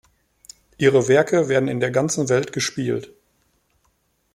Ihre 0.79 1.07
Werke 1.09 1.47
werden 1.47 1.69
in 1.69 1.79
der 1.79 1.91
ganzen 1.91 2.27
Welt 2.27 2.53
gespielt. 2.53 3.13